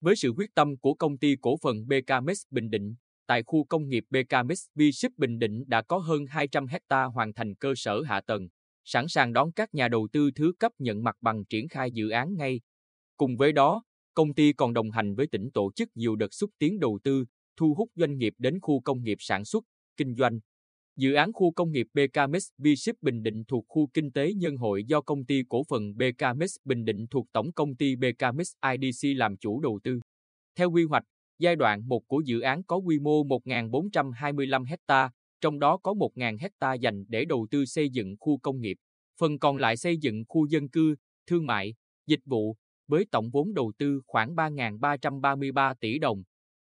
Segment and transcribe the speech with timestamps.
[0.00, 2.94] Với sự quyết tâm của công ty cổ phần BKMX Bình Định,
[3.26, 7.54] tại khu công nghiệp BKMX V-Ship Bình Định đã có hơn 200 hecta hoàn thành
[7.54, 8.48] cơ sở hạ tầng,
[8.84, 12.10] sẵn sàng đón các nhà đầu tư thứ cấp nhận mặt bằng triển khai dự
[12.10, 12.60] án ngay.
[13.16, 13.82] Cùng với đó,
[14.14, 17.24] công ty còn đồng hành với tỉnh tổ chức nhiều đợt xúc tiến đầu tư,
[17.56, 19.64] thu hút doanh nghiệp đến khu công nghiệp sản xuất,
[19.96, 20.40] kinh doanh.
[20.98, 24.84] Dự án khu công nghiệp BKMX V-Ship Bình Định thuộc khu kinh tế nhân hội
[24.84, 29.36] do công ty cổ phần BKMX Bình Định thuộc tổng công ty BKMX IDC làm
[29.36, 30.00] chủ đầu tư.
[30.56, 31.04] Theo quy hoạch,
[31.38, 35.10] giai đoạn 1 của dự án có quy mô 1.425 ha,
[35.40, 38.76] trong đó có 1.000 ha dành để đầu tư xây dựng khu công nghiệp,
[39.20, 40.94] phần còn lại xây dựng khu dân cư,
[41.26, 41.74] thương mại,
[42.06, 42.56] dịch vụ,
[42.88, 46.22] với tổng vốn đầu tư khoảng 3.333 tỷ đồng.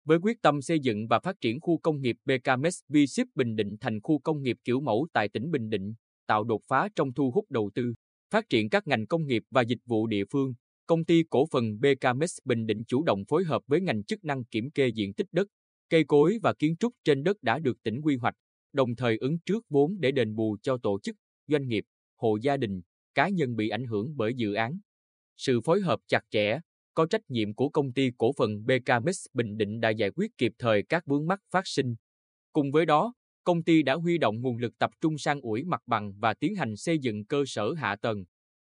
[0.05, 3.75] Với quyết tâm xây dựng và phát triển khu công nghiệp BKMS V-Ship Bình Định
[3.81, 5.93] thành khu công nghiệp kiểu mẫu tại tỉnh Bình Định,
[6.27, 7.93] tạo đột phá trong thu hút đầu tư,
[8.31, 10.53] phát triển các ngành công nghiệp và dịch vụ địa phương,
[10.85, 14.45] công ty cổ phần BKMS Bình Định chủ động phối hợp với ngành chức năng
[14.45, 15.47] kiểm kê diện tích đất,
[15.89, 18.35] cây cối và kiến trúc trên đất đã được tỉnh quy hoạch,
[18.73, 21.15] đồng thời ứng trước vốn để đền bù cho tổ chức,
[21.47, 21.83] doanh nghiệp,
[22.15, 22.81] hộ gia đình,
[23.15, 24.79] cá nhân bị ảnh hưởng bởi dự án.
[25.37, 26.59] Sự phối hợp chặt chẽ,
[26.93, 30.51] có trách nhiệm của công ty cổ phần BKMX Bình Định đã giải quyết kịp
[30.59, 31.95] thời các vướng mắc phát sinh.
[32.53, 33.13] Cùng với đó,
[33.43, 36.55] công ty đã huy động nguồn lực tập trung sang ủi mặt bằng và tiến
[36.55, 38.23] hành xây dựng cơ sở hạ tầng.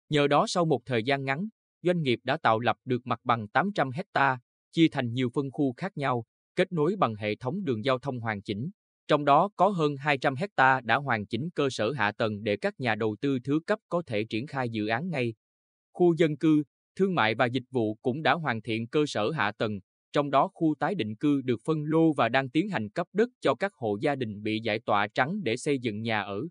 [0.09, 1.47] Nhờ đó sau một thời gian ngắn,
[1.83, 4.39] doanh nghiệp đã tạo lập được mặt bằng 800 hecta,
[4.71, 8.19] chia thành nhiều phân khu khác nhau, kết nối bằng hệ thống đường giao thông
[8.19, 8.69] hoàn chỉnh.
[9.07, 12.79] Trong đó có hơn 200 hecta đã hoàn chỉnh cơ sở hạ tầng để các
[12.79, 15.33] nhà đầu tư thứ cấp có thể triển khai dự án ngay.
[15.93, 16.63] Khu dân cư,
[16.95, 19.79] thương mại và dịch vụ cũng đã hoàn thiện cơ sở hạ tầng,
[20.11, 23.29] trong đó khu tái định cư được phân lô và đang tiến hành cấp đất
[23.41, 26.41] cho các hộ gia đình bị giải tỏa trắng để xây dựng nhà ở.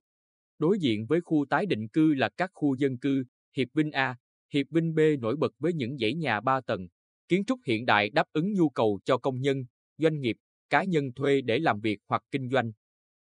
[0.58, 3.24] Đối diện với khu tái định cư là các khu dân cư,
[3.56, 4.16] Hiệp Vinh A,
[4.52, 6.88] Hiệp Vinh B nổi bật với những dãy nhà 3 tầng,
[7.28, 9.64] kiến trúc hiện đại đáp ứng nhu cầu cho công nhân,
[9.98, 10.36] doanh nghiệp,
[10.70, 12.72] cá nhân thuê để làm việc hoặc kinh doanh.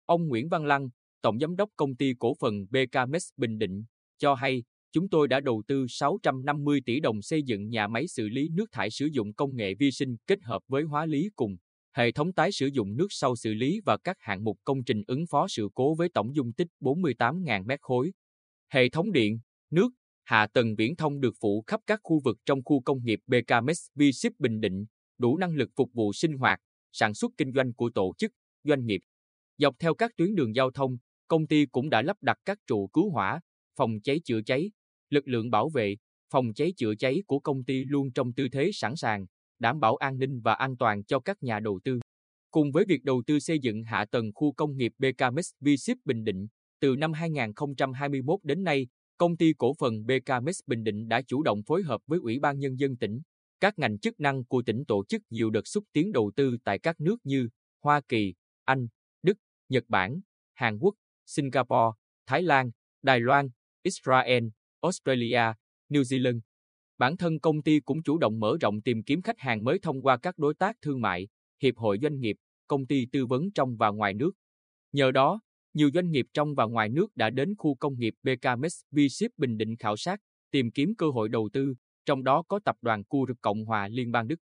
[0.06, 0.90] Ông Nguyễn Văn Lăng,
[1.22, 3.84] Tổng Giám đốc Công ty Cổ phần BKMX Bình Định,
[4.18, 8.30] cho hay, chúng tôi đã đầu tư 650 tỷ đồng xây dựng nhà máy xử
[8.30, 11.58] lý nước thải sử dụng công nghệ vi sinh kết hợp với hóa lý cùng
[11.96, 15.04] hệ thống tái sử dụng nước sau xử lý và các hạng mục công trình
[15.08, 18.12] ứng phó sự cố với tổng dung tích 48.000 mét khối.
[18.74, 19.40] Hệ thống điện,
[19.70, 19.90] nước,
[20.24, 23.88] hạ tầng viễn thông được phủ khắp các khu vực trong khu công nghiệp BKMX
[23.96, 24.86] V-Ship Bình Định,
[25.18, 26.60] đủ năng lực phục vụ sinh hoạt,
[26.92, 28.32] sản xuất kinh doanh của tổ chức,
[28.64, 29.02] doanh nghiệp.
[29.58, 30.98] Dọc theo các tuyến đường giao thông,
[31.28, 33.42] công ty cũng đã lắp đặt các trụ cứu hỏa,
[33.76, 34.72] phòng cháy chữa cháy,
[35.10, 35.96] lực lượng bảo vệ,
[36.32, 39.26] phòng cháy chữa cháy của công ty luôn trong tư thế sẵn sàng,
[39.60, 42.00] đảm bảo an ninh và an toàn cho các nhà đầu tư.
[42.52, 46.24] Cùng với việc đầu tư xây dựng hạ tầng khu công nghiệp BKMX V-Ship Bình
[46.24, 46.48] Định,
[46.80, 48.88] từ năm 2021 đến nay,
[49.18, 52.60] công ty cổ phần BKMX Bình Định đã chủ động phối hợp với Ủy ban
[52.60, 53.22] Nhân dân tỉnh,
[53.60, 56.80] các ngành chức năng của tỉnh tổ chức nhiều đợt xúc tiến đầu tư tại
[56.80, 57.50] các nước như
[57.84, 58.34] Hoa Kỳ,
[58.66, 58.88] Anh,
[59.24, 59.38] Đức,
[59.70, 60.20] Nhật Bản,
[60.54, 62.72] Hàn Quốc, Singapore, Thái Lan,
[63.02, 63.50] Đài Loan,
[63.84, 64.44] Israel,
[64.82, 65.54] Australia,
[65.90, 66.40] New Zealand.
[66.98, 70.02] Bản thân công ty cũng chủ động mở rộng tìm kiếm khách hàng mới thông
[70.02, 71.28] qua các đối tác thương mại,
[71.62, 72.36] hiệp hội doanh nghiệp,
[72.68, 74.32] công ty tư vấn trong và ngoài nước.
[74.92, 75.42] Nhờ đó,
[75.74, 79.58] nhiều doanh nghiệp trong và ngoài nước đã đến khu công nghiệp BKMX V-Ship Bình
[79.58, 80.20] Định khảo sát,
[80.52, 81.74] tìm kiếm cơ hội đầu tư,
[82.06, 84.40] trong đó có tập đoàn Kur Cộng hòa Liên bang Đức.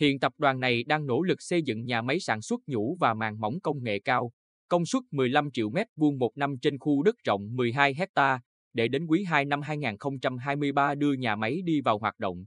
[0.00, 3.14] Hiện tập đoàn này đang nỗ lực xây dựng nhà máy sản xuất nhũ và
[3.14, 4.32] màng mỏng công nghệ cao,
[4.68, 8.40] công suất 15 triệu mét vuông một năm trên khu đất rộng 12 hecta,
[8.72, 12.44] để đến quý 2 năm 2023 đưa nhà máy đi vào hoạt động.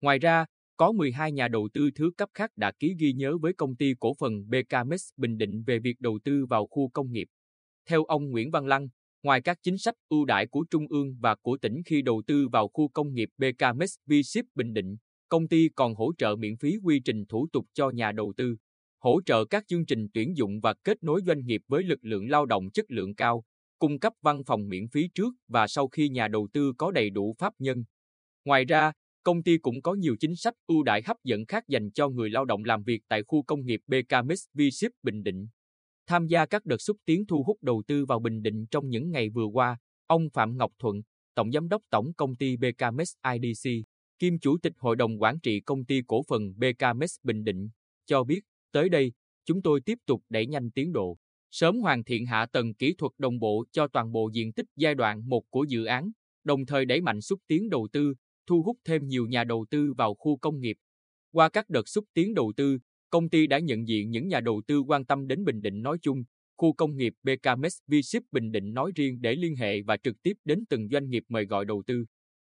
[0.00, 0.44] Ngoài ra,
[0.76, 3.94] có 12 nhà đầu tư thứ cấp khác đã ký ghi nhớ với công ty
[4.00, 7.26] cổ phần BKMX Bình Định về việc đầu tư vào khu công nghiệp.
[7.88, 8.88] Theo ông Nguyễn Văn Lăng,
[9.22, 12.48] ngoài các chính sách ưu đãi của Trung ương và của tỉnh khi đầu tư
[12.52, 14.96] vào khu công nghiệp BKMX V-Ship Bình Định,
[15.28, 18.56] công ty còn hỗ trợ miễn phí quy trình thủ tục cho nhà đầu tư,
[18.98, 22.30] hỗ trợ các chương trình tuyển dụng và kết nối doanh nghiệp với lực lượng
[22.30, 23.44] lao động chất lượng cao,
[23.78, 27.10] cung cấp văn phòng miễn phí trước và sau khi nhà đầu tư có đầy
[27.10, 27.84] đủ pháp nhân.
[28.44, 28.92] Ngoài ra,
[29.22, 32.30] công ty cũng có nhiều chính sách ưu đãi hấp dẫn khác dành cho người
[32.30, 35.46] lao động làm việc tại khu công nghiệp BKMX V-Ship Bình Định.
[36.06, 39.10] Tham gia các đợt xúc tiến thu hút đầu tư vào Bình Định trong những
[39.10, 40.96] ngày vừa qua, ông Phạm Ngọc Thuận,
[41.34, 43.70] Tổng Giám đốc Tổng Công ty BKMX IDC,
[44.18, 47.68] kiêm Chủ tịch Hội đồng Quản trị Công ty Cổ phần BKMX Bình Định,
[48.06, 48.40] cho biết,
[48.72, 49.12] tới đây,
[49.44, 51.16] chúng tôi tiếp tục đẩy nhanh tiến độ,
[51.54, 54.94] sớm hoàn thiện hạ tầng kỹ thuật đồng bộ cho toàn bộ diện tích giai
[54.94, 56.10] đoạn 1 của dự án,
[56.44, 58.14] đồng thời đẩy mạnh xúc tiến đầu tư,
[58.46, 60.76] thu hút thêm nhiều nhà đầu tư vào khu công nghiệp.
[61.32, 62.78] Qua các đợt xúc tiến đầu tư,
[63.10, 65.98] công ty đã nhận diện những nhà đầu tư quan tâm đến Bình Định nói
[66.02, 66.24] chung,
[66.56, 70.36] khu công nghiệp BKMX V-Ship Bình Định nói riêng để liên hệ và trực tiếp
[70.44, 72.04] đến từng doanh nghiệp mời gọi đầu tư.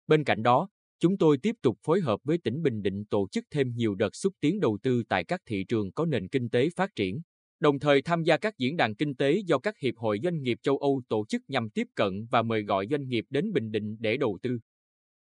[0.07, 0.69] Bên cạnh đó,
[1.03, 4.17] Chúng tôi tiếp tục phối hợp với tỉnh Bình Định tổ chức thêm nhiều đợt
[4.17, 7.21] xúc tiến đầu tư tại các thị trường có nền kinh tế phát triển,
[7.61, 10.59] đồng thời tham gia các diễn đàn kinh tế do các hiệp hội doanh nghiệp
[10.63, 13.97] châu Âu tổ chức nhằm tiếp cận và mời gọi doanh nghiệp đến Bình Định
[14.01, 14.59] để đầu tư.